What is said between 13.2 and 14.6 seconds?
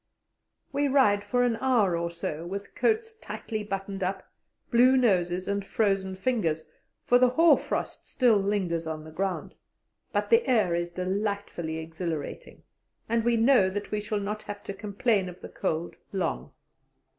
we know that we shall not